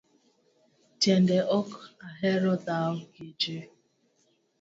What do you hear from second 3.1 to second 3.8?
gi jii